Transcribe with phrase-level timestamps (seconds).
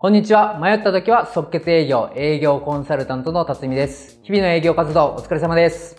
[0.00, 0.60] こんにちは。
[0.60, 4.20] 迷った時は即決営業、営業コンサルタントの辰巳です。
[4.22, 5.96] 日々の営業活動お疲れ様です。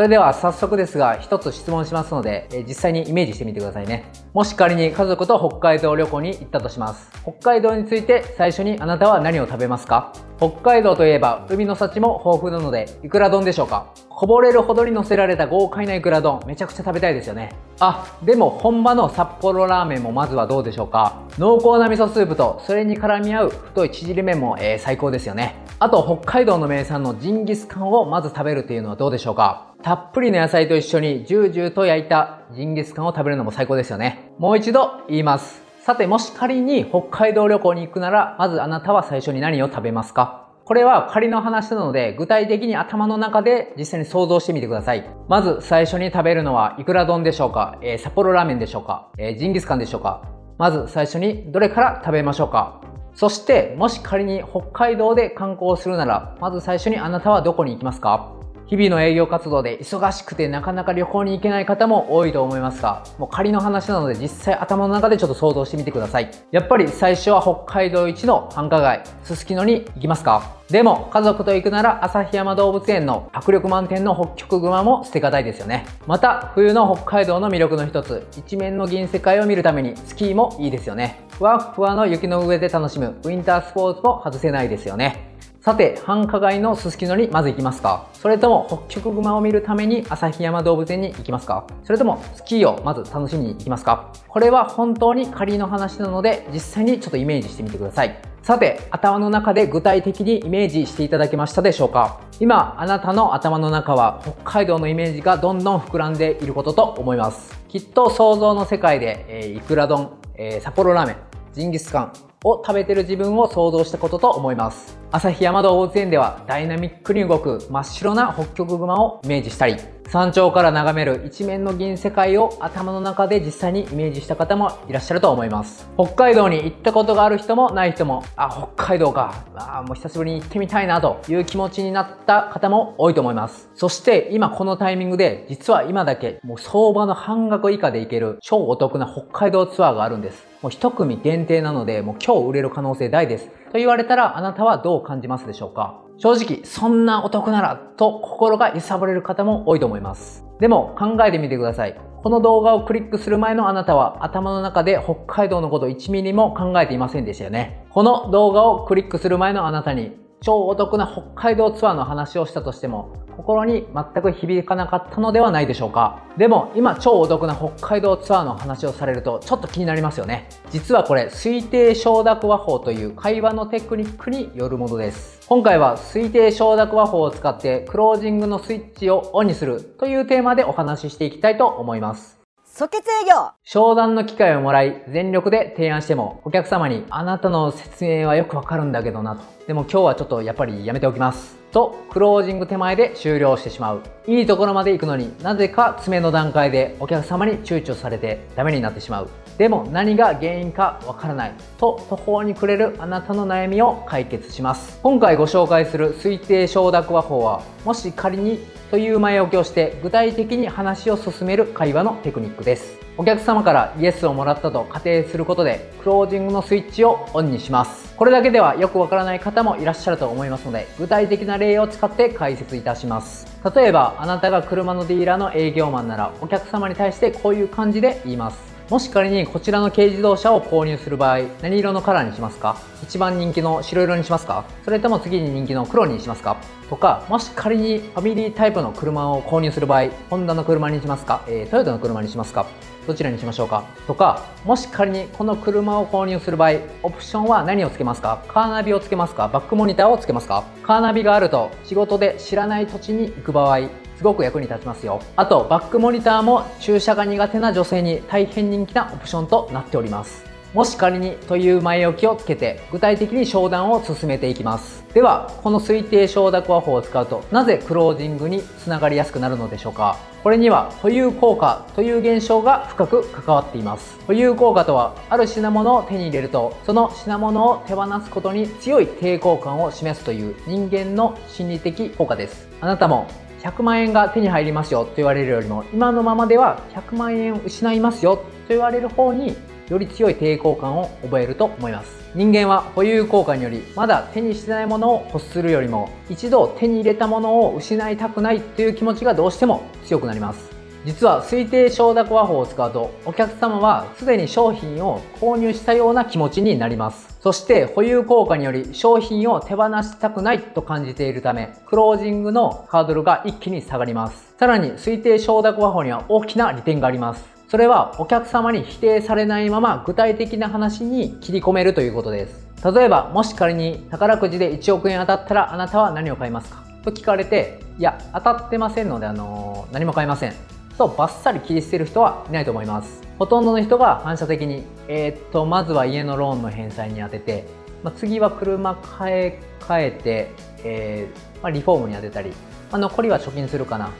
[0.00, 4.10] それでは早速ですが、一つ質問しますので、え実際にイメージしてみてくださいね。
[4.32, 7.10] もし仮に家族と北海道旅行に行ったとします。
[7.20, 10.14] 北海道について最初にあなたは何を食べますか？
[10.38, 13.92] 北海道といえば海の幸も豊富なので、いくら丼でしょうか？
[14.08, 17.54] こぼれるほどに乗せられた豪快ないくら丼、めちゃくちゃ食べたいですよね。
[17.78, 21.20] あ、でも本場の札幌ラーメンもまずはどうでしょうか？
[21.36, 25.56] 濃厚な味噌スープとそれに絡み合う太い縮れ麺も、えー、最高ですよね。
[25.78, 29.69] あと北海道の名産のジンギスカンをまず食べるというのはどうでしょうか？
[29.82, 34.32] たっぷりの野菜と一緒にジュージューと焼いたジンギスカンを食べるのも最高ですよね。
[34.38, 35.62] もう一度言います。
[35.80, 40.48] さて、もし仮に北海道旅行に行くなら、まずあなたは最初に何を食べますか？
[40.66, 45.08] これは仮の話なので、具体的に頭の中で実際に想像してみてください。
[45.28, 50.22] まず最初に食べるのは、いくら丼でしょうか、えー、札幌ラーメンでしょうか、えー、ジンギスカンでしょうか？
[50.58, 52.82] まず最初にどれから食べましょうか？
[53.14, 58.34] そして、もし仮に北海道で観光するなら、まず最初にあなたはどこに行きますか？
[58.70, 66.30] 日々の営業活動で忙しくてなかなか旅行に行けない方も多いと思いますが、もう仮の話なので実際頭の中でちょっと想像してみてください。
[66.52, 70.54] やっぱり最初は北海道一の繁華街、すすきのに行きますか？
[70.68, 75.84] でも家族と行くなら旭山動物園の迫力満点の北極熊も捨てがたいですよね。
[76.06, 81.26] また冬の北海道の魅力の一つ、一面の銀世界を見るためにスキーもいいですよね。
[81.32, 85.29] ふわふわの雪の上で楽しむウィンタースポーツも外せないですよね。
[85.60, 98.22] さて、繁華街のすすきのにまず行きますかそれとも北極熊を見るために旭山動物園に行きますかそれともスキーをまず楽しみに行きますかこれは本当に仮の話なので実際にちょっとイメージしてみてください。
[98.40, 107.60] さて、頭の中で具体的にイメージしていただけましたでしょうか今、あなたの頭の中は北海道のイメージがどんどん膨らんでいることと思います。
[107.68, 111.16] きっと想像の世界で、えー、いくら丼、えー、札幌ラーメン、
[111.52, 114.98] ジンギスカンを食べてる自分を想像したことと思います。
[115.12, 119.76] 旭山動物園ではダイナミックに動く真っ白な北極熊をイメージしたり、
[120.10, 125.88] 山頂から眺める一面の銀世界を頭の中で実際にイメージした方もいらっしゃると思います。
[125.96, 133.70] 北海道に行ったことがある人もない人も、あ、北海道か、あもう久しぶりに行ってみたいなという気持ちになった方も多いと思います。
[133.76, 140.44] そして今このタイミングで、実は今だけもう相場の半額以下で行ける超お得な北海道ツアーがあるんです。
[140.60, 143.48] もう一組限定なので、もう今日売れる可能性大です。
[143.70, 146.02] と言われたら、あなたはどう感じますでしょうか？
[146.18, 150.44] 正直、そんなお得なら、と心が揺さぶれる方も多いと思います。
[150.60, 151.98] でも考えてみてください。
[152.22, 157.86] この動画をクリックする前のあなたは頭の中で北海道のこと1ミリも考えていませんでしたよね。
[157.88, 160.12] この動画をクリックする前のあなたに
[160.42, 166.22] 超お得な北海道ツアーの話をしたとしても心に全く響かなかったのではないでしょうか。
[166.36, 170.48] でも今超お得な北海道ツアーの話をされるとちょっと気になりますよね。
[170.70, 175.40] 実はこれ推定承諾和法という会話のテクニックによるものです。
[175.48, 182.39] 今回は推定承諾和法を使ってクロージングのスイッチをオンにするというテーマでお話ししていきたいと思います。
[182.80, 183.50] 即決営業。
[183.62, 189.42] 商談の機会をもらい全力で提案してもお客様にあなたの説明はよくわかるんだけどなと。
[189.66, 191.58] でも今日はちょっとやっぱりやめておきます。
[191.72, 194.02] とクロージング手前で終了してしまう。
[194.26, 199.28] いいところまで行くのになぜか詰めの段階でお客様に躊躇されてダメになってしまう。
[199.58, 201.54] でも何が原因かわからない。
[201.76, 204.98] と途方に暮れるあなたの悩みを解決します。
[205.02, 208.58] 今回ご紹介する推定承諾和法はもし仮に
[208.90, 212.98] という前置きをして具体的に話を進める会話のテクニックです。
[213.16, 218.12] お客様からイエスをもらったと仮定することでクロージングのスイッチをオンにします。
[218.16, 223.46] これだけではよくわからない方もいらっしゃると思いますので具体的な例を使って解説いたします。
[223.74, 228.69] 例えばあなたが車のディーラーの営業マンならお客様に対してこういう感じで言います。
[228.90, 232.76] もし仮にこちらの軽自動車を購入する場合、何色のカラーにしますか？
[233.04, 234.64] 一番人気の白色にしますか？
[234.84, 236.56] それとも次に人気の黒にしますか？
[236.88, 242.66] とか、もし仮にファミリータイプの車を購入する場合、ホンダの車にしますか、えー、トヨタの車にしますか？
[243.06, 243.84] どちらにしましょうか？
[244.08, 248.42] とか、もし仮にこの車を購入する場合、オプションは何をつけますか？
[248.48, 249.46] カーナビをつけますか？
[249.46, 250.64] バックモニターをつけますか？
[250.82, 253.88] カーナビがあると仕事で知らない土地に行く場合、
[254.20, 255.22] すごく役に立ちますよ。
[255.34, 260.44] あと、バックモニターも駐車が苦手な女性に大変人気なオプションとなっております。
[260.74, 265.02] もし仮にという前置きをつけて具体的に商談を進めていきます。
[265.14, 274.18] では、この推定承諾和法を使うとなぜクロージングにつながりやすくなるのでしょうかこれには保有効果という現象が深く関わっています。
[274.26, 282.68] 保有効果とは、ある品物を手に入れると、その品物を手放すことに強い抵抗感を示すという人間の心理的効果です。
[282.82, 283.26] あなたも
[283.62, 289.56] 100万円が手に入りますよと言われるよりも今のままでは100万円を失いますよと言われる方に
[289.88, 292.20] より強い抵抗感を覚えると思います。
[292.32, 300.79] 人間は保有効果によりまだ手にしてないものを欲するよりも一度手に入れたものを失いたくないという気持ちがどうしても強くなります。
[301.04, 307.38] 実は推定承諾和法を使うとお客様はすでに商品を購入したような気持ちになります。
[307.40, 314.54] そして保有効果により商品を手放したくないと感じているためクロージングのハードルが一気に下がります。
[314.58, 317.44] さらに推定承諾和法には大きな利点があります。
[317.68, 322.66] それはお客様に否定されないまま具体的な話に切り込めるということです。
[322.92, 326.82] 例えば、もし仮に宝くじで1億円当たったらあなたは何を買いますか？
[327.04, 330.79] と聞かれて、いや、当たってませんので、あのー、何も買いません。
[331.00, 333.22] とバッサリ切り捨てる人はいないと思います。
[333.38, 337.64] ほとんどの人が反射的に、えー、っと、まずは家のローンの返済に充てて、
[338.04, 340.50] まあ、次は車買え、替えて、
[340.84, 342.54] えー、まあ、リフォームに充てたり、ま
[342.92, 344.10] あ、残りは貯金するかな。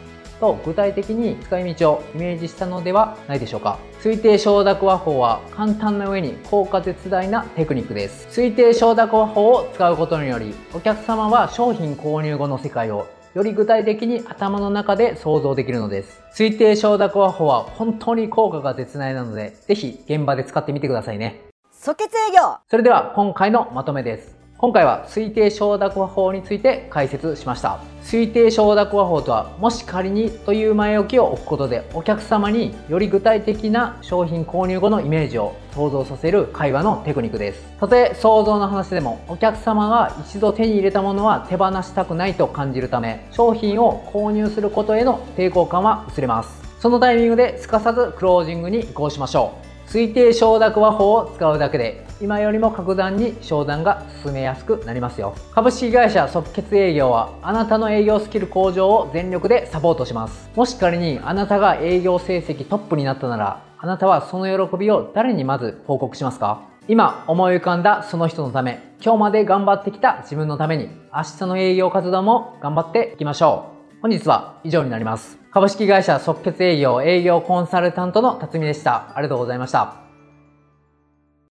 [0.40, 3.78] と具体的に使い道をイメージしたのではないでしょうか。
[4.00, 8.26] 推定承諾和法は簡単な上に効果絶大なテクニックです。
[8.40, 16.20] 推定承諾和法を使うことにより、お客様は商品購入後の世界をより具体的に頭の中で想像できるのです。
[16.34, 21.40] 推定承諾和法は本当に効果が絶大なので、ぜひ現場で使ってみてくださいね。
[21.70, 24.39] 即決営業それでは今回のまとめです。
[24.60, 27.80] 今回は推定承諾法について解説しました。
[28.02, 37.62] 推定承諾法とは、もし仮にという前置きを置くことで、お客様により具体的な商品購入後のイメージを想像させる会話のテクニックです。
[37.80, 46.60] たとえ想像の話でも、お客様が一度手に入れたものは手放したくないと感じるため、商品を購入することへの抵抗感は薄れます。
[46.80, 49.69] そのタイミングですかさずクロージングに移行しましょう。
[49.90, 55.34] 推定承諾和法を使うだけで今よりも格段に商談が進めやすくなりますよ。
[55.52, 60.48] 株式会社即決営業はあなたの営業スキル向上を全力でサポートします。
[60.54, 66.60] もし仮にあなたが営業成績トップになったならあなたはその喜びを誰にまず報告しますか？
[66.86, 74.02] 今思い浮かんだその人のため今日まで頑張ってきた自分のために明日の営業活動も頑張っていきましょう。
[74.02, 75.39] 本日は以上になります。
[75.52, 79.12] 株式会社即決営業営業コンサルタントの辰巳でした。
[79.16, 80.09] ありがとうございました。